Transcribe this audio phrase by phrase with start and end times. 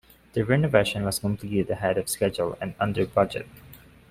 [0.33, 3.45] The renovation was completed ahead of schedule and under budget.